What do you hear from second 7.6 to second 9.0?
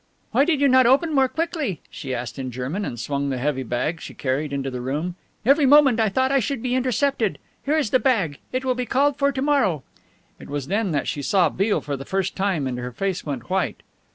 Here is the bag. It will be